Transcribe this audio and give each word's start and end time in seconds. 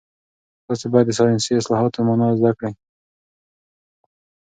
تاسي 0.65 0.87
باید 0.93 1.05
د 1.07 1.11
ساینسي 1.19 1.51
اصطلاحاتو 1.57 2.05
مانا 2.07 2.27
زده 2.39 2.51
کړئ. 2.57 2.73